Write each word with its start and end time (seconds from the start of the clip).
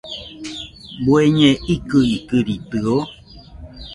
¿Bueñe 1.05 1.49
ikɨikɨridɨo? 1.73 2.97